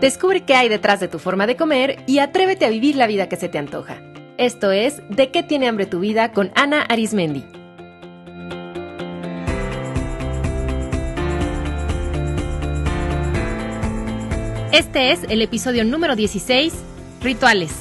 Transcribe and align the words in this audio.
Descubre 0.00 0.42
qué 0.42 0.54
hay 0.54 0.68
detrás 0.68 1.00
de 1.00 1.08
tu 1.08 1.18
forma 1.18 1.46
de 1.46 1.56
comer 1.56 2.02
y 2.06 2.18
atrévete 2.18 2.66
a 2.66 2.70
vivir 2.70 2.96
la 2.96 3.06
vida 3.06 3.28
que 3.28 3.36
se 3.36 3.48
te 3.48 3.58
antoja. 3.58 4.02
Esto 4.36 4.72
es 4.72 5.00
De 5.08 5.30
qué 5.30 5.42
tiene 5.42 5.68
hambre 5.68 5.86
tu 5.86 6.00
vida 6.00 6.32
con 6.32 6.50
Ana 6.54 6.82
Arismendi. 6.82 7.44
Este 14.72 15.12
es 15.12 15.20
el 15.28 15.40
episodio 15.40 15.84
número 15.84 16.16
16, 16.16 16.74
Rituales. 17.22 17.72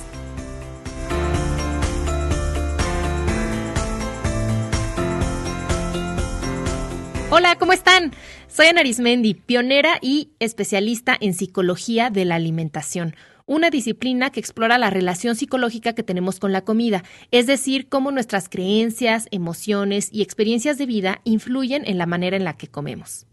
Hola, 7.32 7.56
¿cómo 7.58 7.74
están? 7.74 8.12
Soy 8.54 8.68
Ana 8.68 8.82
Arismendi, 8.82 9.34
pionera 9.34 9.98
y 10.00 10.30
especialista 10.38 11.18
en 11.20 11.34
psicología 11.34 12.12
de 12.12 12.24
la 12.24 12.36
alimentación, 12.36 13.16
una 13.48 13.72
disciplina 13.72 14.30
que 14.30 14.40
explora 14.40 14.78
la 14.78 14.92
relación 14.92 15.36
psicológica 15.36 15.94
que 15.94 16.04
tenemos 16.04 16.40
con 16.40 16.52
la 16.52 16.64
comida, 16.64 17.04
es 17.32 17.48
decir, 17.48 17.90
cómo 17.90 18.12
nuestras 18.12 18.50
creencias, 18.50 19.28
emociones 19.32 20.08
y 20.12 20.22
experiencias 20.22 20.78
de 20.78 20.86
vida 20.86 21.22
influyen 21.24 21.82
en 21.88 21.98
la 21.98 22.06
manera 22.06 22.38
en 22.38 22.44
la 22.44 22.56
que 22.56 22.68
comemos. 22.68 23.26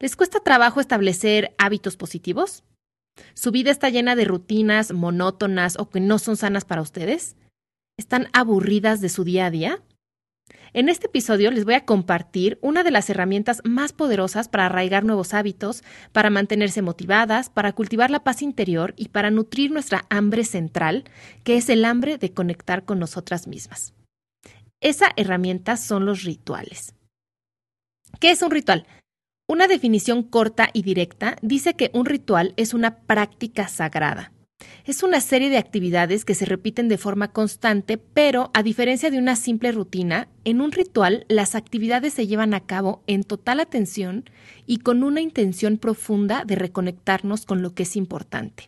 ¿Les 0.00 0.16
cuesta 0.16 0.40
trabajo 0.40 0.80
establecer 0.80 1.54
hábitos 1.58 1.98
positivos? 1.98 2.64
¿Su 3.34 3.50
vida 3.50 3.70
está 3.70 3.90
llena 3.90 4.16
de 4.16 4.24
rutinas 4.24 4.94
monótonas 4.94 5.78
o 5.78 5.90
que 5.90 6.00
no 6.00 6.18
son 6.18 6.38
sanas 6.38 6.64
para 6.64 6.80
ustedes? 6.80 7.36
¿Están 7.98 8.28
aburridas 8.32 9.02
de 9.02 9.10
su 9.10 9.24
día 9.24 9.44
a 9.44 9.50
día? 9.50 9.82
En 10.74 10.88
este 10.88 11.06
episodio 11.06 11.50
les 11.50 11.66
voy 11.66 11.74
a 11.74 11.84
compartir 11.84 12.58
una 12.62 12.82
de 12.82 12.90
las 12.90 13.10
herramientas 13.10 13.60
más 13.62 13.92
poderosas 13.92 14.48
para 14.48 14.66
arraigar 14.66 15.04
nuevos 15.04 15.34
hábitos, 15.34 15.84
para 16.12 16.30
mantenerse 16.30 16.80
motivadas, 16.80 17.50
para 17.50 17.72
cultivar 17.72 18.10
la 18.10 18.24
paz 18.24 18.40
interior 18.40 18.94
y 18.96 19.08
para 19.08 19.30
nutrir 19.30 19.70
nuestra 19.70 20.06
hambre 20.08 20.44
central, 20.44 21.04
que 21.44 21.58
es 21.58 21.68
el 21.68 21.84
hambre 21.84 22.16
de 22.16 22.32
conectar 22.32 22.86
con 22.86 22.98
nosotras 22.98 23.46
mismas. 23.46 23.92
Esa 24.80 25.10
herramienta 25.16 25.76
son 25.76 26.06
los 26.06 26.24
rituales. 26.24 26.94
¿Qué 28.18 28.30
es 28.30 28.40
un 28.40 28.50
ritual? 28.50 28.86
Una 29.46 29.68
definición 29.68 30.22
corta 30.22 30.70
y 30.72 30.82
directa 30.82 31.36
dice 31.42 31.74
que 31.74 31.90
un 31.92 32.06
ritual 32.06 32.54
es 32.56 32.72
una 32.72 33.00
práctica 33.00 33.68
sagrada. 33.68 34.32
Es 34.84 35.02
una 35.02 35.20
serie 35.20 35.50
de 35.50 35.58
actividades 35.58 36.24
que 36.24 36.34
se 36.34 36.44
repiten 36.44 36.88
de 36.88 36.98
forma 36.98 37.32
constante, 37.32 37.98
pero 37.98 38.50
a 38.54 38.62
diferencia 38.62 39.10
de 39.10 39.18
una 39.18 39.36
simple 39.36 39.72
rutina, 39.72 40.28
en 40.44 40.60
un 40.60 40.72
ritual 40.72 41.24
las 41.28 41.54
actividades 41.54 42.12
se 42.14 42.26
llevan 42.26 42.54
a 42.54 42.60
cabo 42.60 43.02
en 43.06 43.22
total 43.22 43.60
atención 43.60 44.24
y 44.66 44.78
con 44.78 45.02
una 45.02 45.20
intención 45.20 45.78
profunda 45.78 46.44
de 46.44 46.56
reconectarnos 46.56 47.46
con 47.46 47.62
lo 47.62 47.74
que 47.74 47.84
es 47.84 47.96
importante. 47.96 48.66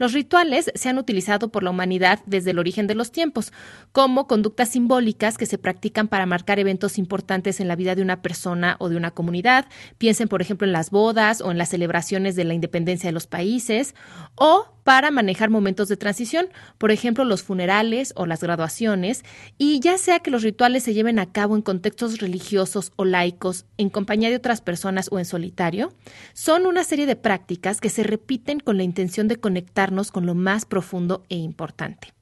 Los 0.00 0.14
rituales 0.14 0.72
se 0.74 0.88
han 0.88 0.96
utilizado 0.96 1.50
por 1.50 1.62
la 1.62 1.68
humanidad 1.68 2.20
desde 2.24 2.52
el 2.52 2.58
origen 2.58 2.86
de 2.86 2.94
los 2.94 3.12
tiempos, 3.12 3.52
como 3.92 4.26
conductas 4.26 4.70
simbólicas 4.70 5.36
que 5.36 5.44
se 5.44 5.58
practican 5.58 6.08
para 6.08 6.24
marcar 6.24 6.58
eventos 6.58 6.96
importantes 6.96 7.60
en 7.60 7.68
la 7.68 7.76
vida 7.76 7.94
de 7.94 8.00
una 8.00 8.22
persona 8.22 8.76
o 8.78 8.88
de 8.88 8.96
una 8.96 9.10
comunidad. 9.10 9.66
Piensen, 9.98 10.28
por 10.28 10.40
ejemplo, 10.40 10.66
en 10.66 10.72
las 10.72 10.90
bodas 10.90 11.42
o 11.42 11.50
en 11.50 11.58
las 11.58 11.68
celebraciones 11.68 12.34
de 12.34 12.44
la 12.44 12.54
independencia 12.54 13.08
de 13.08 13.12
los 13.12 13.26
países, 13.26 13.94
o 14.36 14.72
para 14.90 15.12
manejar 15.12 15.50
momentos 15.50 15.86
de 15.86 15.96
transición, 15.96 16.48
por 16.76 16.90
ejemplo, 16.90 17.24
los 17.24 17.44
funerales 17.44 18.12
o 18.16 18.26
las 18.26 18.42
graduaciones, 18.42 19.22
y 19.56 19.78
ya 19.78 19.96
sea 19.98 20.18
que 20.18 20.32
los 20.32 20.42
rituales 20.42 20.82
se 20.82 20.94
lleven 20.94 21.20
a 21.20 21.30
cabo 21.30 21.54
en 21.54 21.62
contextos 21.62 22.18
religiosos 22.18 22.90
o 22.96 23.04
laicos, 23.04 23.66
en 23.78 23.88
compañía 23.88 24.30
de 24.30 24.34
otras 24.34 24.60
personas 24.60 25.06
o 25.12 25.20
en 25.20 25.26
solitario, 25.26 25.92
son 26.32 26.66
una 26.66 26.82
serie 26.82 27.06
de 27.06 27.14
prácticas 27.14 27.80
que 27.80 27.88
se 27.88 28.02
repiten 28.02 28.58
con 28.58 28.78
la 28.78 28.82
intención 28.82 29.28
de 29.28 29.36
conectarnos 29.36 30.10
con 30.10 30.26
lo 30.26 30.34
más 30.34 30.64
profundo 30.64 31.22
e 31.28 31.36
importante. 31.36 32.12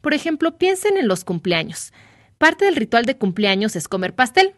Por 0.00 0.14
ejemplo, 0.14 0.56
piensen 0.56 0.96
en 0.96 1.08
los 1.08 1.22
cumpleaños. 1.22 1.92
Parte 2.38 2.64
del 2.64 2.76
ritual 2.76 3.04
de 3.04 3.18
cumpleaños 3.18 3.76
es 3.76 3.88
comer 3.88 4.14
pastel. 4.14 4.54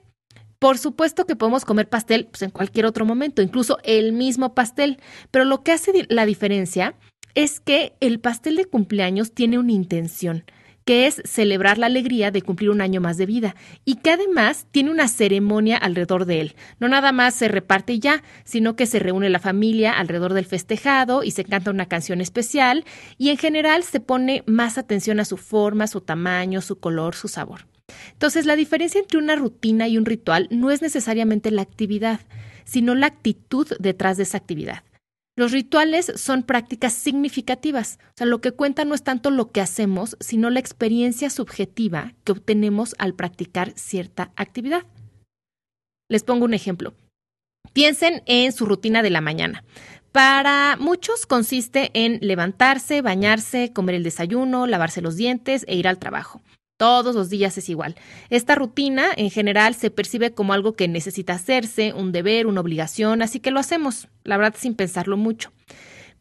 Por 0.61 0.79
supuesto 0.79 1.27
que 1.27 1.35
podemos 1.35 1.65
comer 1.65 1.89
pastel 1.89 2.27
pues, 2.27 2.43
en 2.43 2.51
cualquier 2.51 2.87
otro 2.87 3.05
momento, 3.05 3.43
incluso 3.43 3.79
el 3.83 4.13
mismo 4.13 4.55
pastel, 4.55 5.01
pero 5.33 5.45
lo 5.45 5.65
que 5.65 5.73
hace 5.73 6.07
la 6.09 6.25
diferencia 6.25 6.95
es 7.35 7.61
que 7.61 7.95
el 8.01 8.21
pastel 8.21 8.57
de 8.57 8.65
cumpleaños 8.65 9.33
tiene 9.33 9.59
una 9.59 9.73
intención, 9.73 10.45
que 10.89 11.07
es 11.07 11.21
celebrar 11.27 11.77
la 11.77 11.85
alegría 11.85 12.31
de 12.31 12.41
cumplir 12.41 12.71
un 12.71 12.81
año 12.81 13.03
más 13.03 13.19
de 13.19 13.27
vida 13.27 13.55
y 13.85 13.97
que 13.97 14.11
además 14.11 14.67
tiene 14.71 14.91
una 14.91 15.07
ceremonia 15.07 15.77
alrededor 15.77 16.25
de 16.25 16.41
él. 16.41 16.57
No 16.81 16.89
nada 16.89 17.13
más 17.13 17.35
se 17.35 17.49
reparte 17.49 17.99
ya, 17.99 18.23
sino 18.45 18.75
que 18.75 18.87
se 18.87 18.99
reúne 18.99 19.29
la 19.29 19.39
familia 19.39 19.93
alrededor 19.93 20.33
del 20.33 20.47
festejado 20.47 21.25
y 21.25 21.33
se 21.33 21.45
canta 21.45 21.71
una 21.71 21.85
canción 21.85 22.23
especial 22.23 22.87
y 23.19 23.29
en 23.29 23.37
general 23.37 23.83
se 23.83 24.01
pone 24.01 24.43
más 24.47 24.79
atención 24.79 25.21
a 25.21 25.27
su 25.27 25.37
forma, 25.37 25.89
su 25.89 26.01
tamaño, 26.01 26.63
su 26.63 26.81
color, 26.81 27.15
su 27.15 27.29
sabor. 27.29 27.67
Entonces, 28.13 28.47
la 28.47 28.57
diferencia 28.57 28.99
entre 28.99 29.19
una 29.19 29.37
rutina 29.37 29.89
y 29.89 29.99
un 29.99 30.07
ritual 30.07 30.49
no 30.51 30.71
es 30.71 30.81
necesariamente 30.81 31.51
la 31.51 31.61
actividad, 31.61 32.21
sino 32.65 32.95
la 32.95 33.09
actitud 33.09 33.67
detrás 33.79 34.17
de 34.17 34.23
esa 34.23 34.39
actividad. 34.39 34.85
Los 35.39 35.53
rituales 35.53 36.11
son 36.17 36.43
prácticas 36.43 36.93
significativas, 36.93 38.01
o 38.09 38.13
sea, 38.17 38.27
lo 38.27 38.41
que 38.41 38.51
cuenta 38.51 38.85
no 38.85 38.97
es 38.97 39.05
tanto 39.05 39.31
lo 39.31 39.53
que 39.53 39.61
hacemos, 39.61 40.17
sino 40.19 40.51
la 40.51 40.59
experiencia 40.59 41.31
subjetiva 41.31 42.13
que 42.25 42.33
obtenemos 42.33 42.97
al 42.99 43.15
practicar 43.15 43.73
cierta 43.77 44.33
actividad. 44.35 44.83
Les 46.09 46.25
pongo 46.25 46.45
un 46.45 46.55
ejemplo. 46.55 46.93
Piensen 47.73 48.25
en 48.27 48.51
su 48.51 48.67
rutina 48.67 49.01
de 49.01 49.11
la 49.11 49.21
mañana. 49.21 49.63
Para 50.11 50.77
muchos 50.81 51.25
consiste 51.25 51.93
en 51.95 52.19
levantarse, 52.21 53.01
bañarse, 53.01 53.73
comer 53.73 53.95
el 53.95 54.03
desayuno, 54.03 54.67
lavarse 54.67 55.03
los 55.03 55.15
dientes 55.15 55.65
e 55.69 55.77
ir 55.77 55.87
al 55.87 56.01
trabajo. 56.01 56.43
Todos 56.79 57.17
los 57.17 57.29
días 57.29 57.59
es 57.59 57.69
igual. 57.69 57.97
Esta 58.31 58.55
rutina 58.55 59.09
en 59.17 59.31
general 59.31 59.75
se 59.75 59.91
percibe 59.91 60.33
como 60.33 60.53
algo 60.53 60.75
que 60.75 60.87
necesita 60.87 61.33
hacerse, 61.35 61.93
un 61.93 62.13
deber, 62.13 62.47
una 62.47 62.61
obligación, 62.61 63.21
así 63.21 63.41
que 63.41 63.51
lo 63.51 63.59
hacemos, 63.59 64.07
la 64.23 64.37
verdad 64.37 64.55
sin 64.57 64.77
pensarlo 64.77 65.17
mucho. 65.17 65.53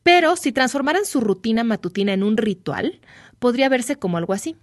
Pero 0.01 0.35
si 0.35 0.51
transformaran 0.51 1.06
su 1.06 1.22
rutina 1.22 1.63
matutina 1.63 2.12
en 2.12 2.23
un 2.23 2.38
ritual, 2.38 3.01
podría 3.38 3.69
verse 3.69 3.97
como 3.97 4.18
algo 4.18 4.34
así. 4.34 4.57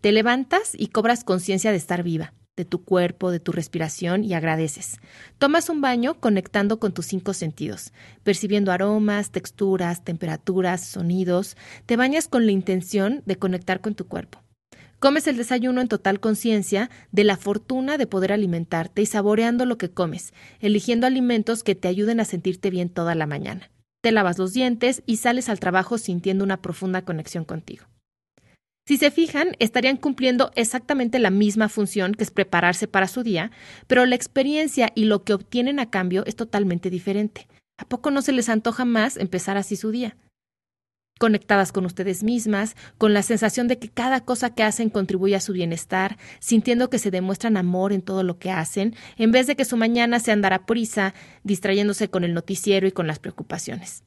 Te 0.00 0.10
levantas 0.10 0.72
y 0.72 0.86
cobras 0.86 1.22
conciencia 1.22 1.70
de 1.70 1.76
estar 1.76 2.02
viva, 2.02 2.32
de 2.56 2.64
tu 2.64 2.82
cuerpo, 2.82 3.30
de 3.30 3.40
tu 3.40 3.52
respiración 3.52 4.24
y 4.24 4.32
agradeces. 4.32 4.96
Tomas 5.36 5.68
un 5.68 5.82
baño 5.82 6.18
conectando 6.18 6.78
con 6.78 6.94
tus 6.94 7.04
cinco 7.04 7.34
sentidos, 7.34 7.92
percibiendo 8.22 8.72
aromas, 8.72 9.32
texturas, 9.32 10.02
temperaturas, 10.02 10.82
sonidos. 10.82 11.58
Te 11.84 11.96
bañas 11.96 12.26
con 12.26 12.46
la 12.46 12.52
intención 12.52 13.22
de 13.26 13.36
conectar 13.36 13.82
con 13.82 13.94
tu 13.94 14.06
cuerpo. 14.06 14.40
Comes 15.00 15.26
el 15.26 15.38
desayuno 15.38 15.80
en 15.80 15.88
total 15.88 16.20
conciencia 16.20 16.90
de 17.10 17.24
la 17.24 17.38
fortuna 17.38 17.96
de 17.96 18.06
poder 18.06 18.32
alimentarte 18.32 19.00
y 19.00 19.06
saboreando 19.06 19.64
lo 19.64 19.78
que 19.78 19.90
comes, 19.90 20.34
eligiendo 20.60 21.06
alimentos 21.06 21.64
que 21.64 21.74
te 21.74 21.88
ayuden 21.88 22.20
a 22.20 22.26
sentirte 22.26 22.68
bien 22.68 22.90
toda 22.90 23.14
la 23.14 23.26
mañana. 23.26 23.70
Te 24.02 24.12
lavas 24.12 24.36
los 24.36 24.52
dientes 24.52 25.02
y 25.06 25.16
sales 25.16 25.48
al 25.48 25.58
trabajo 25.58 25.96
sintiendo 25.96 26.44
una 26.44 26.60
profunda 26.60 27.02
conexión 27.02 27.46
contigo. 27.46 27.86
Si 28.86 28.98
se 28.98 29.10
fijan, 29.10 29.56
estarían 29.58 29.96
cumpliendo 29.96 30.50
exactamente 30.54 31.18
la 31.18 31.30
misma 31.30 31.70
función 31.70 32.14
que 32.14 32.24
es 32.24 32.30
prepararse 32.30 32.86
para 32.86 33.08
su 33.08 33.22
día, 33.22 33.52
pero 33.86 34.04
la 34.04 34.16
experiencia 34.16 34.92
y 34.94 35.04
lo 35.04 35.24
que 35.24 35.32
obtienen 35.32 35.80
a 35.80 35.88
cambio 35.88 36.26
es 36.26 36.36
totalmente 36.36 36.90
diferente. 36.90 37.48
¿A 37.78 37.86
poco 37.86 38.10
no 38.10 38.20
se 38.20 38.32
les 38.32 38.50
antoja 38.50 38.84
más 38.84 39.16
empezar 39.16 39.56
así 39.56 39.76
su 39.76 39.92
día? 39.92 40.18
Conectadas 41.20 41.70
con 41.70 41.84
ustedes 41.84 42.22
mismas, 42.22 42.76
con 42.96 43.12
la 43.12 43.22
sensación 43.22 43.68
de 43.68 43.78
que 43.78 43.90
cada 43.90 44.24
cosa 44.24 44.54
que 44.54 44.62
hacen 44.62 44.88
contribuye 44.88 45.36
a 45.36 45.40
su 45.40 45.52
bienestar, 45.52 46.16
sintiendo 46.38 46.88
que 46.88 46.98
se 46.98 47.10
demuestran 47.10 47.58
amor 47.58 47.92
en 47.92 48.00
todo 48.00 48.22
lo 48.22 48.38
que 48.38 48.50
hacen, 48.50 48.96
en 49.18 49.30
vez 49.30 49.46
de 49.46 49.54
que 49.54 49.66
su 49.66 49.76
mañana 49.76 50.18
se 50.18 50.32
andara 50.32 50.64
prisa, 50.64 51.12
distrayéndose 51.44 52.08
con 52.08 52.24
el 52.24 52.32
noticiero 52.32 52.86
y 52.86 52.92
con 52.92 53.06
las 53.06 53.18
preocupaciones. 53.18 54.02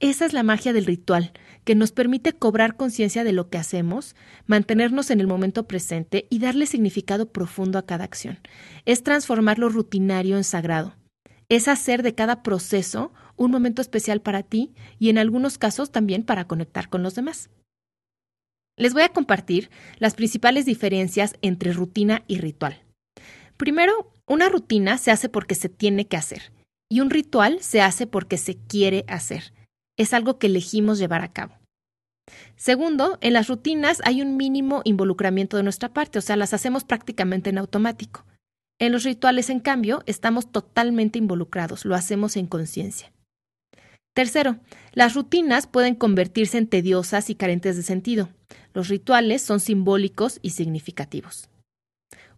Esa 0.00 0.26
es 0.26 0.32
la 0.32 0.42
magia 0.42 0.72
del 0.72 0.84
ritual, 0.84 1.32
que 1.62 1.76
nos 1.76 1.92
permite 1.92 2.32
cobrar 2.32 2.76
conciencia 2.76 3.22
de 3.22 3.32
lo 3.32 3.50
que 3.50 3.58
hacemos, 3.58 4.16
mantenernos 4.46 5.12
en 5.12 5.20
el 5.20 5.28
momento 5.28 5.68
presente 5.68 6.26
y 6.28 6.40
darle 6.40 6.66
significado 6.66 7.30
profundo 7.30 7.78
a 7.78 7.86
cada 7.86 8.02
acción. 8.02 8.40
Es 8.84 9.04
transformar 9.04 9.60
lo 9.60 9.68
rutinario 9.68 10.36
en 10.36 10.44
sagrado. 10.44 10.96
Es 11.48 11.68
hacer 11.68 12.02
de 12.02 12.14
cada 12.14 12.42
proceso 12.42 13.12
un 13.36 13.50
momento 13.50 13.80
especial 13.80 14.20
para 14.20 14.42
ti 14.42 14.74
y 14.98 15.08
en 15.08 15.18
algunos 15.18 15.56
casos 15.58 15.90
también 15.90 16.24
para 16.24 16.46
conectar 16.46 16.88
con 16.88 17.02
los 17.02 17.14
demás. 17.14 17.50
Les 18.76 18.92
voy 18.92 19.02
a 19.02 19.08
compartir 19.08 19.70
las 19.98 20.14
principales 20.14 20.66
diferencias 20.66 21.34
entre 21.42 21.72
rutina 21.72 22.22
y 22.28 22.38
ritual. 22.38 22.82
Primero, 23.56 24.12
una 24.26 24.48
rutina 24.48 24.98
se 24.98 25.10
hace 25.10 25.28
porque 25.28 25.54
se 25.54 25.68
tiene 25.68 26.06
que 26.06 26.16
hacer 26.16 26.52
y 26.88 27.00
un 27.00 27.10
ritual 27.10 27.58
se 27.60 27.80
hace 27.80 28.06
porque 28.06 28.36
se 28.36 28.56
quiere 28.56 29.04
hacer. 29.08 29.52
Es 29.96 30.14
algo 30.14 30.38
que 30.38 30.46
elegimos 30.46 30.98
llevar 30.98 31.22
a 31.22 31.32
cabo. 31.32 31.58
Segundo, 32.56 33.18
en 33.20 33.32
las 33.32 33.48
rutinas 33.48 34.00
hay 34.04 34.22
un 34.22 34.36
mínimo 34.36 34.82
involucramiento 34.84 35.56
de 35.56 35.62
nuestra 35.62 35.92
parte, 35.92 36.18
o 36.18 36.22
sea, 36.22 36.36
las 36.36 36.54
hacemos 36.54 36.84
prácticamente 36.84 37.50
en 37.50 37.58
automático. 37.58 38.24
En 38.78 38.92
los 38.92 39.02
rituales, 39.04 39.50
en 39.50 39.60
cambio, 39.60 40.02
estamos 40.06 40.52
totalmente 40.52 41.18
involucrados, 41.18 41.84
lo 41.84 41.94
hacemos 41.94 42.36
en 42.36 42.46
conciencia. 42.46 43.12
Tercero, 44.14 44.58
las 44.92 45.14
rutinas 45.14 45.66
pueden 45.66 45.94
convertirse 45.94 46.58
en 46.58 46.66
tediosas 46.66 47.30
y 47.30 47.34
carentes 47.34 47.76
de 47.76 47.82
sentido. 47.82 48.28
Los 48.74 48.88
rituales 48.88 49.42
son 49.42 49.60
simbólicos 49.60 50.38
y 50.42 50.50
significativos. 50.50 51.48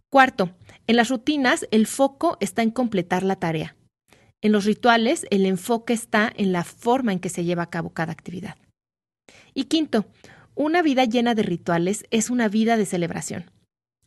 Cuarto, 0.09 0.51
en 0.87 0.95
las 0.95 1.09
rutinas 1.09 1.67
el 1.71 1.87
foco 1.87 2.37
está 2.39 2.61
en 2.63 2.71
completar 2.71 3.23
la 3.23 3.37
tarea. 3.37 3.75
En 4.41 4.51
los 4.51 4.65
rituales 4.65 5.25
el 5.29 5.45
enfoque 5.45 5.93
está 5.93 6.31
en 6.35 6.51
la 6.51 6.63
forma 6.63 7.13
en 7.13 7.19
que 7.19 7.29
se 7.29 7.45
lleva 7.45 7.63
a 7.63 7.69
cabo 7.69 7.91
cada 7.91 8.11
actividad. 8.11 8.57
Y 9.53 9.65
quinto, 9.65 10.05
una 10.55 10.81
vida 10.81 11.05
llena 11.05 11.33
de 11.33 11.43
rituales 11.43 12.03
es 12.11 12.29
una 12.29 12.47
vida 12.49 12.77
de 12.77 12.85
celebración. 12.85 13.49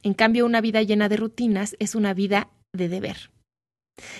En 0.04 0.14
cambio, 0.14 0.44
una 0.44 0.60
vida 0.60 0.82
llena 0.82 1.08
de 1.08 1.16
rutinas 1.16 1.74
es 1.80 1.94
una 1.94 2.14
vida 2.14 2.50
de 2.72 2.88
deber. 2.88 3.30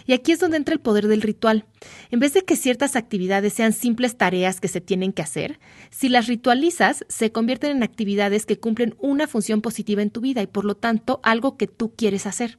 Y 0.06 0.12
aquí 0.12 0.32
es 0.32 0.38
donde 0.38 0.56
entra 0.56 0.72
el 0.72 0.80
poder 0.80 1.08
del 1.08 1.20
ritual. 1.20 1.66
En 2.10 2.20
vez 2.20 2.32
de 2.32 2.42
que 2.42 2.56
ciertas 2.56 2.96
actividades 2.96 3.52
sean 3.52 3.72
simples 3.72 4.16
tareas 4.16 4.60
que 4.60 4.68
se 4.68 4.80
tienen 4.80 5.12
que 5.12 5.22
hacer, 5.22 5.58
si 5.90 6.08
las 6.08 6.26
ritualizas, 6.26 7.04
se 7.08 7.32
convierten 7.32 7.76
en 7.76 7.82
actividades 7.82 8.46
que 8.46 8.58
cumplen 8.58 8.94
una 8.98 9.26
función 9.26 9.60
positiva 9.60 10.00
en 10.00 10.10
tu 10.10 10.20
vida 10.20 10.42
y 10.42 10.46
por 10.46 10.64
lo 10.64 10.74
tanto 10.74 11.20
algo 11.22 11.56
que 11.56 11.66
tú 11.66 11.94
quieres 11.94 12.26
hacer. 12.26 12.58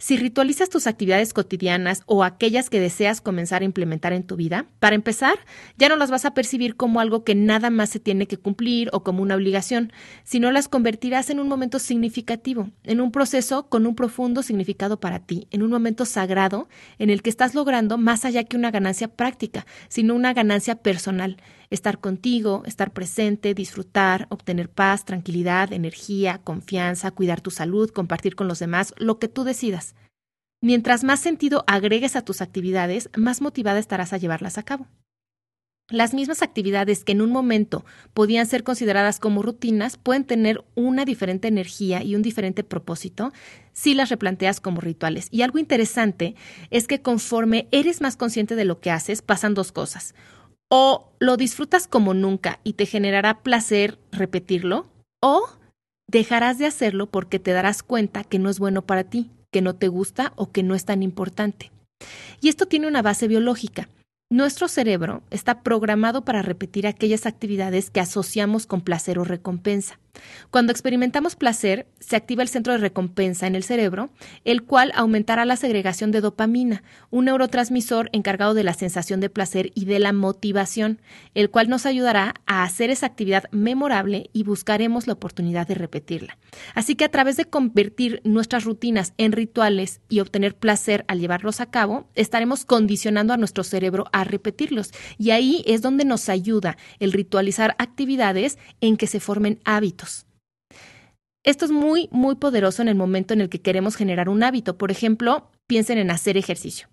Si 0.00 0.16
ritualizas 0.16 0.70
tus 0.70 0.86
actividades 0.86 1.34
cotidianas 1.34 2.04
o 2.06 2.24
aquellas 2.24 2.70
que 2.70 2.80
deseas 2.80 3.20
comenzar 3.20 3.60
a 3.60 3.66
implementar 3.66 4.14
en 4.14 4.22
tu 4.22 4.34
vida, 4.34 4.64
para 4.78 4.96
empezar, 4.96 5.38
ya 5.76 5.90
no 5.90 5.96
las 5.96 6.10
vas 6.10 6.24
a 6.24 6.32
percibir 6.32 6.74
como 6.74 7.00
algo 7.00 7.22
que 7.22 7.34
nada 7.34 7.68
más 7.68 7.90
se 7.90 8.00
tiene 8.00 8.26
que 8.26 8.38
cumplir 8.38 8.88
o 8.94 9.02
como 9.04 9.22
una 9.22 9.34
obligación, 9.34 9.92
sino 10.24 10.50
las 10.52 10.68
convertirás 10.68 11.28
en 11.28 11.38
un 11.38 11.48
momento 11.48 11.78
significativo, 11.78 12.70
en 12.82 13.02
un 13.02 13.12
proceso 13.12 13.68
con 13.68 13.86
un 13.86 13.94
profundo 13.94 14.42
significado 14.42 14.98
para 15.00 15.18
ti, 15.18 15.48
en 15.50 15.62
un 15.62 15.70
momento 15.70 16.06
sagrado 16.06 16.70
en 16.98 17.10
el 17.10 17.20
que 17.20 17.28
estás 17.28 17.54
logrando 17.54 17.98
más 17.98 18.24
allá 18.24 18.44
que 18.44 18.56
una 18.56 18.70
ganancia 18.70 19.08
práctica, 19.08 19.66
sino 19.90 20.14
una 20.14 20.32
ganancia 20.32 20.76
personal 20.76 21.36
estar 21.70 22.00
contigo, 22.00 22.62
estar 22.66 22.92
presente, 22.92 23.54
disfrutar, 23.54 24.26
obtener 24.28 24.68
paz, 24.68 25.04
tranquilidad, 25.04 25.72
energía, 25.72 26.40
confianza, 26.42 27.12
cuidar 27.12 27.40
tu 27.40 27.50
salud, 27.50 27.90
compartir 27.90 28.34
con 28.34 28.48
los 28.48 28.58
demás, 28.58 28.92
lo 28.98 29.18
que 29.18 29.28
tú 29.28 29.44
decidas. 29.44 29.89
Mientras 30.62 31.04
más 31.04 31.20
sentido 31.20 31.64
agregues 31.66 32.16
a 32.16 32.22
tus 32.22 32.40
actividades, 32.40 33.10
más 33.16 33.40
motivada 33.40 33.78
estarás 33.78 34.12
a 34.12 34.18
llevarlas 34.18 34.58
a 34.58 34.62
cabo. 34.62 34.86
Las 35.88 36.14
mismas 36.14 36.42
actividades 36.42 37.02
que 37.02 37.12
en 37.12 37.20
un 37.20 37.32
momento 37.32 37.84
podían 38.14 38.46
ser 38.46 38.62
consideradas 38.62 39.18
como 39.18 39.42
rutinas 39.42 39.96
pueden 39.96 40.24
tener 40.24 40.64
una 40.76 41.04
diferente 41.04 41.48
energía 41.48 42.04
y 42.04 42.14
un 42.14 42.22
diferente 42.22 42.62
propósito 42.62 43.32
si 43.72 43.94
las 43.94 44.08
replanteas 44.08 44.60
como 44.60 44.80
rituales. 44.80 45.26
Y 45.32 45.42
algo 45.42 45.58
interesante 45.58 46.36
es 46.70 46.86
que 46.86 47.02
conforme 47.02 47.66
eres 47.72 48.00
más 48.00 48.16
consciente 48.16 48.54
de 48.54 48.64
lo 48.64 48.80
que 48.80 48.92
haces, 48.92 49.20
pasan 49.20 49.54
dos 49.54 49.72
cosas 49.72 50.14
o 50.70 51.12
lo 51.18 51.36
disfrutas 51.36 51.86
como 51.86 52.14
nunca 52.14 52.60
y 52.62 52.74
te 52.74 52.86
generará 52.86 53.42
placer 53.42 53.98
repetirlo, 54.12 54.86
o 55.20 55.48
dejarás 56.06 56.58
de 56.58 56.66
hacerlo 56.66 57.10
porque 57.10 57.38
te 57.38 57.50
darás 57.50 57.82
cuenta 57.82 58.24
que 58.24 58.38
no 58.38 58.48
es 58.48 58.58
bueno 58.58 58.82
para 58.82 59.04
ti, 59.04 59.30
que 59.50 59.62
no 59.62 59.74
te 59.74 59.88
gusta 59.88 60.32
o 60.36 60.50
que 60.50 60.62
no 60.62 60.74
es 60.74 60.84
tan 60.84 61.02
importante. 61.02 61.70
Y 62.40 62.48
esto 62.48 62.66
tiene 62.66 62.86
una 62.86 63.02
base 63.02 63.28
biológica. 63.28 63.88
Nuestro 64.32 64.68
cerebro 64.68 65.22
está 65.30 65.62
programado 65.62 66.24
para 66.24 66.42
repetir 66.42 66.86
aquellas 66.86 67.26
actividades 67.26 67.90
que 67.90 68.00
asociamos 68.00 68.66
con 68.66 68.80
placer 68.80 69.18
o 69.18 69.24
recompensa. 69.24 69.98
Cuando 70.50 70.72
experimentamos 70.72 71.36
placer, 71.36 71.86
se 72.00 72.16
activa 72.16 72.42
el 72.42 72.48
centro 72.48 72.72
de 72.72 72.78
recompensa 72.78 73.46
en 73.46 73.54
el 73.54 73.62
cerebro, 73.62 74.10
el 74.44 74.62
cual 74.64 74.92
aumentará 74.94 75.44
la 75.44 75.56
segregación 75.56 76.10
de 76.10 76.20
dopamina, 76.20 76.82
un 77.10 77.26
neurotransmisor 77.26 78.10
encargado 78.12 78.54
de 78.54 78.64
la 78.64 78.74
sensación 78.74 79.20
de 79.20 79.30
placer 79.30 79.70
y 79.74 79.84
de 79.84 79.98
la 80.00 80.12
motivación, 80.12 81.00
el 81.34 81.50
cual 81.50 81.68
nos 81.68 81.86
ayudará 81.86 82.34
a 82.46 82.64
hacer 82.64 82.90
esa 82.90 83.06
actividad 83.06 83.44
memorable 83.52 84.30
y 84.32 84.42
buscaremos 84.42 85.06
la 85.06 85.12
oportunidad 85.12 85.68
de 85.68 85.74
repetirla. 85.74 86.36
Así 86.74 86.96
que 86.96 87.04
a 87.04 87.10
través 87.10 87.36
de 87.36 87.44
convertir 87.44 88.20
nuestras 88.24 88.64
rutinas 88.64 89.12
en 89.18 89.32
rituales 89.32 90.00
y 90.08 90.20
obtener 90.20 90.56
placer 90.56 91.04
al 91.06 91.20
llevarlos 91.20 91.60
a 91.60 91.70
cabo, 91.70 92.08
estaremos 92.14 92.64
condicionando 92.64 93.32
a 93.32 93.36
nuestro 93.36 93.62
cerebro 93.62 94.06
a 94.12 94.24
repetirlos. 94.24 94.90
Y 95.18 95.30
ahí 95.30 95.62
es 95.66 95.82
donde 95.82 96.04
nos 96.04 96.28
ayuda 96.28 96.76
el 96.98 97.12
ritualizar 97.12 97.76
actividades 97.78 98.58
en 98.80 98.96
que 98.96 99.06
se 99.06 99.20
formen 99.20 99.60
hábitos 99.64 99.99
esto 101.42 101.64
es 101.64 101.70
muy, 101.70 102.08
muy 102.12 102.34
poderoso 102.34 102.82
en 102.82 102.88
el 102.88 102.94
momento 102.94 103.34
en 103.34 103.40
el 103.40 103.48
que 103.48 103.62
queremos 103.62 103.96
generar 103.96 104.28
un 104.28 104.42
hábito. 104.42 104.76
Por 104.76 104.90
ejemplo, 104.90 105.50
piensen 105.66 105.98
en 105.98 106.10
hacer 106.10 106.36
ejercicio. 106.36 106.88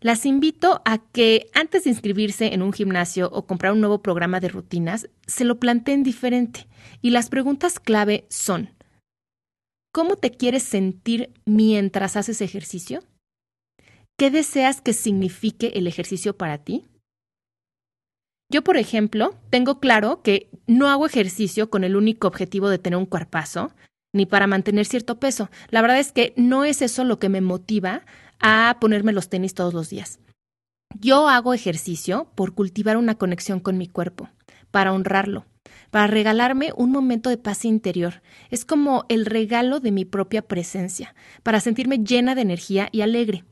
Las 0.00 0.26
invito 0.26 0.82
a 0.84 0.98
que 0.98 1.48
antes 1.54 1.84
de 1.84 1.90
inscribirse 1.90 2.52
en 2.52 2.62
un 2.62 2.72
gimnasio 2.72 3.30
o 3.32 3.46
comprar 3.46 3.72
un 3.72 3.80
nuevo 3.80 4.02
programa 4.02 4.38
de 4.38 4.48
rutinas, 4.48 5.08
se 5.26 5.44
lo 5.44 5.58
planteen 5.58 6.02
diferente. 6.02 6.68
Y 7.00 7.10
las 7.10 7.30
preguntas 7.30 7.80
clave 7.80 8.26
son, 8.28 8.70
¿cómo 9.92 10.16
te 10.16 10.30
quieres 10.30 10.62
sentir 10.62 11.32
mientras 11.46 12.16
haces 12.16 12.42
ejercicio? 12.42 13.02
¿Qué 14.18 14.30
deseas 14.30 14.80
que 14.80 14.92
signifique 14.92 15.72
el 15.74 15.86
ejercicio 15.86 16.36
para 16.36 16.58
ti? 16.58 16.84
Yo, 18.50 18.62
por 18.62 18.76
ejemplo, 18.76 19.34
tengo 19.50 19.80
claro 19.80 20.22
que 20.22 20.48
no 20.66 20.88
hago 20.88 21.06
ejercicio 21.06 21.70
con 21.70 21.84
el 21.84 21.96
único 21.96 22.28
objetivo 22.28 22.68
de 22.68 22.78
tener 22.78 22.98
un 22.98 23.06
cuerpazo, 23.06 23.72
ni 24.12 24.26
para 24.26 24.46
mantener 24.46 24.86
cierto 24.86 25.18
peso. 25.18 25.50
La 25.70 25.82
verdad 25.82 25.98
es 25.98 26.12
que 26.12 26.32
no 26.36 26.64
es 26.64 26.82
eso 26.82 27.04
lo 27.04 27.18
que 27.18 27.28
me 27.28 27.40
motiva 27.40 28.02
a 28.40 28.76
ponerme 28.80 29.12
los 29.12 29.28
tenis 29.28 29.54
todos 29.54 29.74
los 29.74 29.90
días. 29.90 30.20
Yo 31.00 31.28
hago 31.28 31.54
ejercicio 31.54 32.28
por 32.34 32.54
cultivar 32.54 32.96
una 32.96 33.16
conexión 33.16 33.58
con 33.58 33.76
mi 33.76 33.88
cuerpo, 33.88 34.28
para 34.70 34.92
honrarlo, 34.92 35.46
para 35.90 36.06
regalarme 36.06 36.72
un 36.76 36.92
momento 36.92 37.30
de 37.30 37.38
paz 37.38 37.64
interior. 37.64 38.22
Es 38.50 38.64
como 38.64 39.04
el 39.08 39.26
regalo 39.26 39.80
de 39.80 39.90
mi 39.90 40.04
propia 40.04 40.42
presencia, 40.42 41.14
para 41.42 41.60
sentirme 41.60 41.98
llena 41.98 42.36
de 42.36 42.42
energía 42.42 42.88
y 42.92 43.00
alegre. 43.00 43.44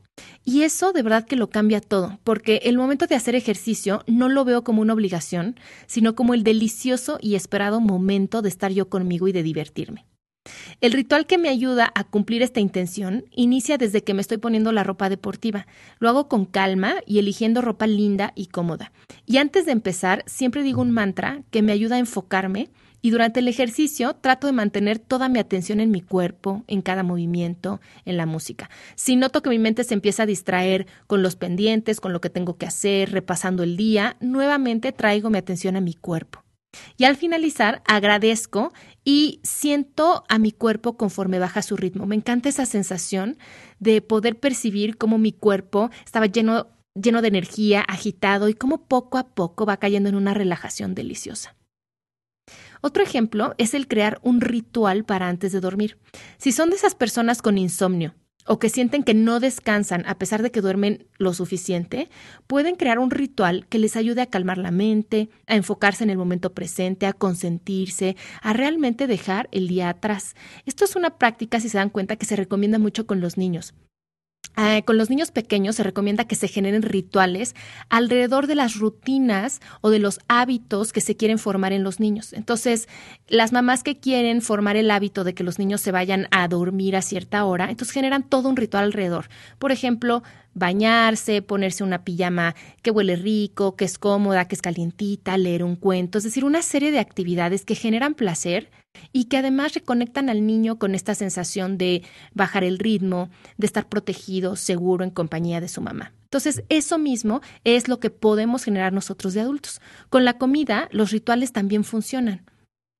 Y 0.45 0.63
eso 0.63 0.91
de 0.91 1.01
verdad 1.03 1.25
que 1.25 1.35
lo 1.35 1.49
cambia 1.49 1.79
todo, 1.79 2.19
porque 2.23 2.61
el 2.63 2.77
momento 2.77 3.07
de 3.07 3.15
hacer 3.15 3.35
ejercicio 3.35 4.03
no 4.07 4.29
lo 4.29 4.43
veo 4.45 4.63
como 4.63 4.81
una 4.81 4.93
obligación, 4.93 5.55
sino 5.87 6.15
como 6.15 6.33
el 6.33 6.43
delicioso 6.43 7.17
y 7.21 7.35
esperado 7.35 7.79
momento 7.79 8.41
de 8.41 8.49
estar 8.49 8.71
yo 8.71 8.89
conmigo 8.89 9.27
y 9.27 9.31
de 9.31 9.43
divertirme. 9.43 10.05
El 10.81 10.91
ritual 10.91 11.25
que 11.25 11.37
me 11.37 11.47
ayuda 11.47 11.91
a 11.95 12.03
cumplir 12.03 12.41
esta 12.41 12.59
intención 12.59 13.25
inicia 13.31 13.77
desde 13.77 14.03
que 14.03 14.13
me 14.13 14.19
estoy 14.19 14.37
poniendo 14.37 14.73
la 14.73 14.83
ropa 14.83 15.07
deportiva. 15.07 15.65
Lo 15.99 16.09
hago 16.09 16.27
con 16.27 16.45
calma 16.45 16.95
y 17.05 17.19
eligiendo 17.19 17.61
ropa 17.61 17.87
linda 17.87 18.33
y 18.35 18.47
cómoda. 18.47 18.91
Y 19.25 19.37
antes 19.37 19.65
de 19.65 19.71
empezar, 19.71 20.23
siempre 20.27 20.63
digo 20.63 20.81
un 20.81 20.91
mantra 20.91 21.43
que 21.49 21.61
me 21.61 21.71
ayuda 21.71 21.95
a 21.95 21.99
enfocarme 21.99 22.69
y 23.03 23.11
durante 23.11 23.41
el 23.41 23.49
ejercicio 23.49 24.15
trato 24.15 24.47
de 24.47 24.53
mantener 24.53 24.97
toda 24.97 25.27
mi 25.27 25.37
atención 25.37 25.81
en 25.81 25.91
mi 25.91 25.99
cuerpo, 26.01 26.63
en 26.67 26.81
cada 26.81 27.03
movimiento, 27.03 27.81
en 28.05 28.15
la 28.15 28.25
música. 28.25 28.69
Si 28.95 29.17
noto 29.17 29.43
que 29.43 29.49
mi 29.49 29.59
mente 29.59 29.83
se 29.83 29.93
empieza 29.93 30.23
a 30.23 30.25
distraer 30.25 30.87
con 31.05 31.21
los 31.21 31.35
pendientes, 31.35 31.99
con 31.99 32.13
lo 32.13 32.21
que 32.21 32.29
tengo 32.29 32.57
que 32.57 32.65
hacer, 32.65 33.11
repasando 33.11 33.61
el 33.61 33.75
día, 33.75 34.15
nuevamente 34.21 34.93
traigo 34.93 35.29
mi 35.29 35.37
atención 35.37 35.75
a 35.75 35.81
mi 35.81 35.95
cuerpo. 35.95 36.45
Y 36.95 37.03
al 37.03 37.17
finalizar, 37.17 37.83
agradezco 37.85 38.71
y 39.03 39.41
siento 39.43 40.23
a 40.29 40.39
mi 40.39 40.53
cuerpo 40.53 40.95
conforme 40.95 41.39
baja 41.39 41.61
su 41.61 41.75
ritmo. 41.75 42.05
Me 42.05 42.15
encanta 42.15 42.47
esa 42.47 42.65
sensación 42.65 43.37
de 43.79 44.01
poder 44.01 44.39
percibir 44.39 44.97
cómo 44.97 45.17
mi 45.17 45.33
cuerpo 45.33 45.91
estaba 46.05 46.27
lleno, 46.27 46.67
lleno 46.95 47.21
de 47.21 47.27
energía, 47.27 47.81
agitado 47.81 48.47
y 48.47 48.53
cómo 48.53 48.87
poco 48.87 49.17
a 49.17 49.27
poco 49.35 49.65
va 49.65 49.75
cayendo 49.75 50.07
en 50.07 50.15
una 50.15 50.33
relajación 50.33 50.95
deliciosa. 50.95 51.57
Otro 52.85 53.01
ejemplo 53.01 53.55
es 53.57 53.73
el 53.75 53.87
crear 53.87 54.19
un 54.23 54.41
ritual 54.41 55.05
para 55.05 55.29
antes 55.29 55.53
de 55.53 55.61
dormir. 55.61 55.97
Si 56.37 56.51
son 56.51 56.69
de 56.69 56.75
esas 56.75 56.95
personas 56.95 57.41
con 57.41 57.57
insomnio 57.57 58.13
o 58.45 58.59
que 58.59 58.67
sienten 58.67 59.03
que 59.03 59.13
no 59.13 59.39
descansan 59.39 60.03
a 60.05 60.17
pesar 60.17 60.43
de 60.43 60.51
que 60.51 60.59
duermen 60.59 61.07
lo 61.17 61.33
suficiente, 61.33 62.09
pueden 62.45 62.75
crear 62.75 62.99
un 62.99 63.09
ritual 63.09 63.65
que 63.67 63.79
les 63.79 63.95
ayude 63.95 64.21
a 64.21 64.25
calmar 64.25 64.57
la 64.57 64.71
mente, 64.71 65.29
a 65.47 65.55
enfocarse 65.55 66.03
en 66.03 66.09
el 66.09 66.17
momento 66.17 66.53
presente, 66.53 67.05
a 67.05 67.13
consentirse, 67.13 68.17
a 68.41 68.51
realmente 68.51 69.07
dejar 69.07 69.47
el 69.53 69.69
día 69.69 69.87
atrás. 69.87 70.35
Esto 70.65 70.83
es 70.83 70.97
una 70.97 71.17
práctica, 71.17 71.61
si 71.61 71.69
se 71.69 71.77
dan 71.77 71.89
cuenta, 71.89 72.17
que 72.17 72.25
se 72.25 72.35
recomienda 72.35 72.79
mucho 72.79 73.07
con 73.07 73.21
los 73.21 73.37
niños. 73.37 73.73
Eh, 74.55 74.83
con 74.85 74.97
los 74.97 75.09
niños 75.09 75.31
pequeños 75.31 75.75
se 75.75 75.83
recomienda 75.83 76.25
que 76.25 76.35
se 76.35 76.47
generen 76.47 76.83
rituales 76.83 77.55
alrededor 77.89 78.45
de 78.45 78.55
las 78.55 78.77
rutinas 78.77 79.61
o 79.81 79.89
de 79.89 79.97
los 79.97 80.19
hábitos 80.27 80.93
que 80.93 81.01
se 81.01 81.15
quieren 81.15 81.39
formar 81.39 81.73
en 81.73 81.83
los 81.83 81.99
niños. 81.99 82.33
Entonces, 82.33 82.87
las 83.27 83.51
mamás 83.51 83.83
que 83.83 83.99
quieren 83.99 84.41
formar 84.41 84.75
el 84.75 84.91
hábito 84.91 85.23
de 85.23 85.33
que 85.33 85.43
los 85.43 85.57
niños 85.57 85.81
se 85.81 85.91
vayan 85.91 86.27
a 86.29 86.47
dormir 86.47 86.95
a 86.95 87.01
cierta 87.01 87.45
hora, 87.45 87.69
entonces 87.69 87.93
generan 87.93 88.23
todo 88.23 88.47
un 88.49 88.55
ritual 88.55 88.83
alrededor. 88.83 89.27
Por 89.57 89.71
ejemplo, 89.71 90.21
bañarse, 90.53 91.41
ponerse 91.41 91.83
una 91.83 92.03
pijama 92.03 92.55
que 92.83 92.91
huele 92.91 93.15
rico, 93.15 93.75
que 93.75 93.85
es 93.85 93.97
cómoda, 93.97 94.47
que 94.47 94.53
es 94.53 94.61
calientita, 94.61 95.35
leer 95.37 95.63
un 95.63 95.75
cuento, 95.75 96.19
es 96.19 96.23
decir, 96.23 96.45
una 96.45 96.61
serie 96.61 96.91
de 96.91 96.99
actividades 96.99 97.65
que 97.65 97.75
generan 97.75 98.13
placer 98.13 98.69
y 99.11 99.25
que 99.25 99.37
además 99.37 99.73
reconectan 99.73 100.29
al 100.29 100.45
niño 100.45 100.77
con 100.77 100.95
esta 100.95 101.15
sensación 101.15 101.77
de 101.77 102.03
bajar 102.33 102.63
el 102.63 102.79
ritmo, 102.79 103.29
de 103.57 103.67
estar 103.67 103.87
protegido, 103.87 104.55
seguro 104.55 105.03
en 105.03 105.11
compañía 105.11 105.61
de 105.61 105.67
su 105.67 105.81
mamá. 105.81 106.13
Entonces, 106.23 106.63
eso 106.69 106.97
mismo 106.97 107.41
es 107.63 107.87
lo 107.87 107.99
que 107.99 108.09
podemos 108.09 108.63
generar 108.63 108.91
nosotros 108.91 109.33
de 109.33 109.41
adultos. 109.41 109.81
Con 110.09 110.25
la 110.25 110.37
comida, 110.37 110.89
los 110.91 111.11
rituales 111.11 111.53
también 111.53 111.83
funcionan. 111.83 112.43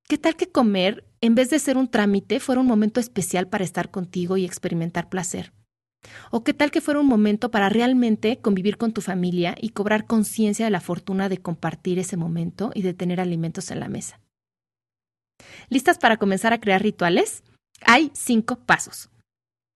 ¿Qué 0.06 0.18
tal 0.18 0.36
que 0.36 0.50
comer, 0.50 1.04
en 1.20 1.34
vez 1.34 1.50
de 1.50 1.58
ser 1.58 1.76
un 1.76 1.88
trámite, 1.88 2.38
fuera 2.38 2.60
un 2.60 2.66
momento 2.66 3.00
especial 3.00 3.48
para 3.48 3.64
estar 3.64 3.90
contigo 3.90 4.36
y 4.36 4.44
experimentar 4.44 5.08
placer? 5.08 5.52
¿O 6.30 6.44
qué 6.44 6.52
tal 6.52 6.70
que 6.70 6.80
fuera 6.80 7.00
un 7.00 7.06
momento 7.06 7.50
para 7.50 7.70
realmente 7.70 8.38
convivir 8.38 8.76
con 8.76 8.92
tu 8.92 9.00
familia 9.00 9.56
y 9.60 9.70
cobrar 9.70 10.06
conciencia 10.06 10.66
de 10.66 10.70
la 10.70 10.80
fortuna 10.80 11.28
de 11.28 11.38
compartir 11.38 11.98
ese 11.98 12.16
momento 12.16 12.70
y 12.74 12.82
de 12.82 12.94
tener 12.94 13.20
alimentos 13.20 13.70
en 13.70 13.80
la 13.80 13.88
mesa? 13.88 14.20
¿Listas 15.68 15.98
para 15.98 16.16
comenzar 16.16 16.52
a 16.52 16.60
crear 16.60 16.82
rituales? 16.82 17.42
Hay 17.86 18.10
cinco 18.14 18.56
pasos. 18.56 19.10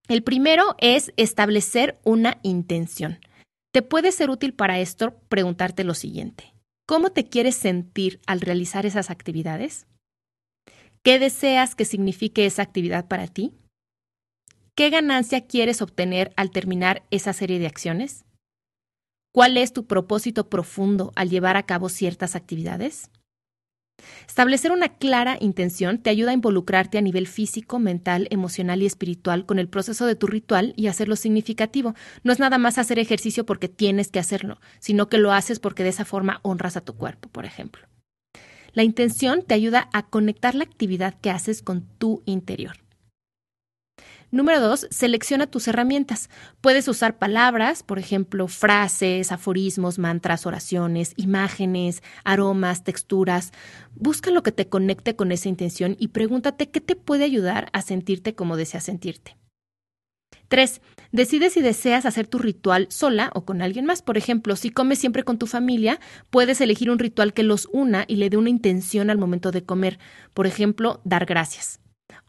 El 0.08 0.22
primero 0.22 0.74
es 0.78 1.12
establecer 1.16 1.98
una 2.04 2.38
intención. 2.42 3.18
Te 3.72 3.82
puede 3.82 4.12
ser 4.12 4.30
útil 4.30 4.54
para 4.54 4.78
esto 4.78 5.14
preguntarte 5.28 5.84
lo 5.84 5.94
siguiente. 5.94 6.54
¿Cómo 6.86 7.10
te 7.10 7.28
quieres 7.28 7.56
sentir 7.56 8.20
al 8.26 8.40
realizar 8.40 8.86
esas 8.86 9.10
actividades? 9.10 9.86
¿Qué 11.02 11.18
deseas 11.18 11.74
que 11.74 11.84
signifique 11.84 12.46
esa 12.46 12.62
actividad 12.62 13.06
para 13.08 13.26
ti? 13.26 13.52
¿Qué 14.74 14.90
ganancia 14.90 15.46
quieres 15.46 15.82
obtener 15.82 16.32
al 16.36 16.50
terminar 16.50 17.02
esa 17.10 17.32
serie 17.32 17.58
de 17.58 17.66
acciones? 17.66 18.24
¿Cuál 19.34 19.56
es 19.56 19.72
tu 19.72 19.86
propósito 19.86 20.48
profundo 20.48 21.12
al 21.14 21.28
llevar 21.28 21.56
a 21.56 21.64
cabo 21.64 21.88
ciertas 21.88 22.34
actividades? 22.34 23.10
Establecer 24.26 24.72
una 24.72 24.88
clara 24.88 25.36
intención 25.40 25.98
te 25.98 26.10
ayuda 26.10 26.30
a 26.30 26.34
involucrarte 26.34 26.98
a 26.98 27.02
nivel 27.02 27.26
físico, 27.26 27.78
mental, 27.78 28.28
emocional 28.30 28.82
y 28.82 28.86
espiritual 28.86 29.46
con 29.46 29.58
el 29.58 29.68
proceso 29.68 30.06
de 30.06 30.14
tu 30.14 30.26
ritual 30.26 30.74
y 30.76 30.86
hacerlo 30.86 31.16
significativo. 31.16 31.94
No 32.22 32.32
es 32.32 32.38
nada 32.38 32.58
más 32.58 32.78
hacer 32.78 32.98
ejercicio 32.98 33.44
porque 33.44 33.68
tienes 33.68 34.08
que 34.08 34.18
hacerlo, 34.18 34.60
sino 34.78 35.08
que 35.08 35.18
lo 35.18 35.32
haces 35.32 35.58
porque 35.58 35.82
de 35.82 35.90
esa 35.90 36.04
forma 36.04 36.40
honras 36.42 36.76
a 36.76 36.82
tu 36.82 36.94
cuerpo, 36.94 37.28
por 37.28 37.44
ejemplo. 37.44 37.86
La 38.72 38.84
intención 38.84 39.42
te 39.42 39.54
ayuda 39.54 39.88
a 39.92 40.06
conectar 40.06 40.54
la 40.54 40.64
actividad 40.64 41.14
que 41.20 41.30
haces 41.30 41.62
con 41.62 41.82
tu 41.98 42.22
interior. 42.26 42.76
Número 44.30 44.60
dos, 44.60 44.86
selecciona 44.90 45.46
tus 45.46 45.68
herramientas. 45.68 46.28
Puedes 46.60 46.86
usar 46.86 47.16
palabras, 47.16 47.82
por 47.82 47.98
ejemplo, 47.98 48.46
frases, 48.46 49.32
aforismos, 49.32 49.98
mantras, 49.98 50.44
oraciones, 50.44 51.14
imágenes, 51.16 52.02
aromas, 52.24 52.84
texturas. 52.84 53.52
Busca 53.94 54.30
lo 54.30 54.42
que 54.42 54.52
te 54.52 54.68
conecte 54.68 55.16
con 55.16 55.32
esa 55.32 55.48
intención 55.48 55.96
y 55.98 56.08
pregúntate 56.08 56.68
qué 56.68 56.82
te 56.82 56.94
puede 56.94 57.24
ayudar 57.24 57.70
a 57.72 57.80
sentirte 57.80 58.34
como 58.34 58.58
deseas 58.58 58.84
sentirte. 58.84 59.38
3. 60.48 60.82
Decide 61.10 61.48
si 61.48 61.62
deseas 61.62 62.04
hacer 62.04 62.26
tu 62.26 62.38
ritual 62.38 62.86
sola 62.90 63.30
o 63.34 63.46
con 63.46 63.62
alguien 63.62 63.86
más. 63.86 64.02
Por 64.02 64.18
ejemplo, 64.18 64.56
si 64.56 64.70
comes 64.70 64.98
siempre 64.98 65.24
con 65.24 65.38
tu 65.38 65.46
familia, 65.46 66.00
puedes 66.28 66.60
elegir 66.60 66.90
un 66.90 66.98
ritual 66.98 67.32
que 67.32 67.42
los 67.42 67.66
una 67.72 68.04
y 68.06 68.16
le 68.16 68.28
dé 68.28 68.36
una 68.36 68.50
intención 68.50 69.08
al 69.08 69.18
momento 69.18 69.52
de 69.52 69.64
comer. 69.64 69.98
Por 70.34 70.46
ejemplo, 70.46 71.00
dar 71.04 71.24
gracias. 71.24 71.80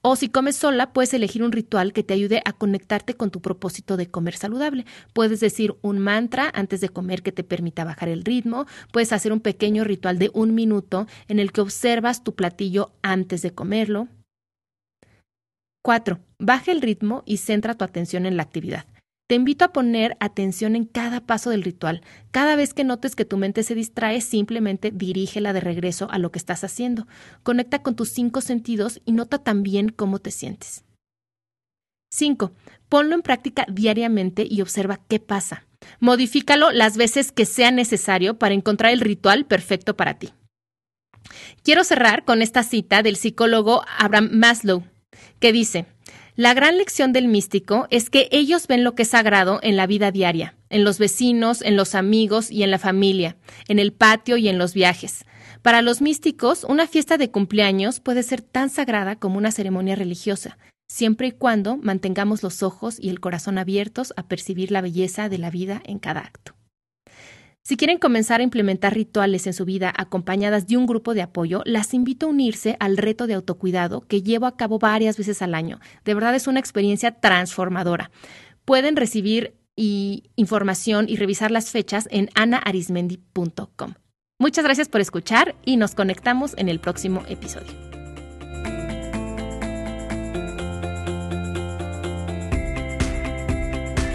O 0.01 0.15
si 0.15 0.29
comes 0.29 0.55
sola, 0.55 0.93
puedes 0.93 1.13
elegir 1.13 1.43
un 1.43 1.51
ritual 1.51 1.91
que 1.91 2.03
te 2.03 2.13
ayude 2.13 2.41
a 2.45 2.53
conectarte 2.53 3.15
con 3.15 3.31
tu 3.31 3.41
propósito 3.41 3.97
de 3.97 4.09
comer 4.09 4.35
saludable. 4.35 4.85
Puedes 5.13 5.39
decir 5.39 5.75
un 5.81 5.99
mantra 5.99 6.51
antes 6.53 6.79
de 6.79 6.89
comer 6.89 7.21
que 7.21 7.31
te 7.31 7.43
permita 7.43 7.83
bajar 7.83 8.09
el 8.09 8.23
ritmo. 8.23 8.65
Puedes 8.93 9.11
hacer 9.11 9.33
un 9.33 9.41
pequeño 9.41 9.83
ritual 9.83 10.17
de 10.17 10.31
un 10.33 10.55
minuto 10.55 11.07
en 11.27 11.39
el 11.39 11.51
que 11.51 11.61
observas 11.61 12.23
tu 12.23 12.33
platillo 12.33 12.93
antes 13.01 13.41
de 13.41 13.51
comerlo. 13.51 14.07
4. 15.83 16.19
Baja 16.39 16.71
el 16.71 16.81
ritmo 16.81 17.23
y 17.25 17.37
centra 17.37 17.75
tu 17.75 17.83
atención 17.83 18.25
en 18.25 18.37
la 18.37 18.43
actividad. 18.43 18.85
Te 19.29 19.35
invito 19.35 19.63
a 19.63 19.71
poner 19.71 20.17
atención 20.19 20.75
en 20.75 20.85
cada 20.85 21.21
paso 21.21 21.51
del 21.51 21.61
ritual. 21.61 22.01
Cada 22.31 22.55
vez 22.55 22.73
que 22.73 22.83
notes 22.83 23.15
que 23.15 23.25
tu 23.25 23.37
mente 23.37 23.61
se 23.61 23.75
distrae, 23.75 24.21
simplemente 24.21 24.89
dirígela 24.89 25.53
de 25.53 25.59
regreso 25.59 26.09
a 26.09 26.17
lo 26.17 26.31
que 26.31 26.39
estás 26.39 26.63
haciendo. 26.63 27.05
Conecta 27.43 27.83
con 27.83 27.95
tus 27.95 28.09
cinco 28.09 28.41
sentidos 28.41 29.01
y 29.05 29.11
nota 29.11 29.37
también 29.37 29.89
cómo 29.89 30.17
te 30.17 30.31
sientes. 30.31 30.83
5. 32.11 32.53
Ponlo 32.89 33.13
en 33.13 33.21
práctica 33.21 33.67
diariamente 33.71 34.47
y 34.49 34.61
observa 34.61 34.99
qué 35.07 35.19
pasa. 35.19 35.67
Modifícalo 35.99 36.71
las 36.71 36.97
veces 36.97 37.31
que 37.31 37.45
sea 37.45 37.69
necesario 37.69 38.39
para 38.39 38.55
encontrar 38.55 38.93
el 38.93 38.99
ritual 38.99 39.45
perfecto 39.45 39.95
para 39.95 40.17
ti. 40.17 40.33
Quiero 41.61 41.83
cerrar 41.83 42.25
con 42.25 42.41
esta 42.41 42.63
cita 42.63 43.03
del 43.03 43.15
psicólogo 43.15 43.83
Abraham 43.99 44.31
Maslow, 44.31 44.85
que 45.39 45.53
dice, 45.53 45.85
la 46.39 46.53
gran 46.53 46.77
lección 46.77 47.11
del 47.11 47.27
místico 47.27 47.85
es 47.89 48.09
que 48.09 48.29
ellos 48.31 48.65
ven 48.67 48.85
lo 48.85 48.95
que 48.95 49.01
es 49.01 49.09
sagrado 49.09 49.59
en 49.61 49.75
la 49.75 49.87
vida 49.87 50.09
diaria, 50.09 50.55
en 50.69 50.85
los 50.85 50.97
vecinos, 50.97 51.61
en 51.61 51.75
los 51.75 51.95
amigos 51.95 52.49
y 52.49 52.63
en 52.63 52.71
la 52.71 52.79
familia, 52.79 53.35
en 53.67 53.77
el 53.77 53.91
patio 53.91 54.37
y 54.37 54.47
en 54.47 54.57
los 54.57 54.73
viajes. 54.73 55.25
Para 55.63 55.81
los 55.81 56.01
místicos, 56.01 56.63
una 56.63 56.87
fiesta 56.87 57.17
de 57.17 57.29
cumpleaños 57.29 57.99
puede 57.99 58.23
ser 58.23 58.41
tan 58.41 58.69
sagrada 58.69 59.17
como 59.17 59.37
una 59.37 59.51
ceremonia 59.51 59.97
religiosa, 59.97 60.57
siempre 60.87 61.27
y 61.27 61.31
cuando 61.33 61.75
mantengamos 61.75 62.41
los 62.41 62.63
ojos 62.63 63.01
y 63.01 63.09
el 63.09 63.19
corazón 63.19 63.57
abiertos 63.57 64.13
a 64.15 64.23
percibir 64.29 64.71
la 64.71 64.79
belleza 64.79 65.27
de 65.27 65.39
la 65.39 65.49
vida 65.49 65.81
en 65.83 65.99
cada 65.99 66.21
acto. 66.21 66.53
Si 67.69 67.77
quieren 67.77 67.99
comenzar 67.99 68.39
a 68.39 68.43
implementar 68.43 68.95
rituales 68.95 69.45
en 69.45 69.53
su 69.53 69.63
vida 69.63 69.93
acompañadas 69.95 70.65
de 70.65 70.75
un 70.75 70.87
grupo 70.87 71.13
de 71.13 71.21
apoyo, 71.21 71.61
las 71.65 71.93
invito 71.93 72.25
a 72.25 72.29
unirse 72.29 72.75
al 72.79 72.97
reto 72.97 73.27
de 73.27 73.35
autocuidado 73.35 74.01
que 74.01 74.23
llevo 74.23 74.47
a 74.47 74.57
cabo 74.57 74.79
varias 74.79 75.17
veces 75.19 75.43
al 75.43 75.53
año. 75.53 75.79
De 76.03 76.15
verdad 76.15 76.33
es 76.33 76.47
una 76.47 76.59
experiencia 76.59 77.11
transformadora. 77.11 78.09
Pueden 78.65 78.95
recibir 78.95 79.53
información 79.75 81.05
y 81.07 81.17
revisar 81.17 81.51
las 81.51 81.69
fechas 81.69 82.07
en 82.09 82.31
anaarismendi.com. 82.33 83.93
Muchas 84.39 84.65
gracias 84.65 84.89
por 84.89 85.01
escuchar 85.01 85.53
y 85.63 85.77
nos 85.77 85.93
conectamos 85.93 86.55
en 86.57 86.69
el 86.69 86.79
próximo 86.79 87.21
episodio. 87.29 87.71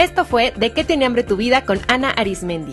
Esto 0.00 0.24
fue 0.24 0.52
De 0.56 0.72
qué 0.72 0.82
tiene 0.82 1.04
hambre 1.04 1.22
tu 1.22 1.36
vida 1.36 1.64
con 1.64 1.78
Ana 1.86 2.10
Arismendi. 2.10 2.72